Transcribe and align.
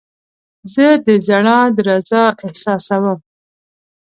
زه 0.73 0.85
د 1.05 1.07
زړه 1.27 1.57
درزا 1.77 2.23
احساسوم. 2.43 3.19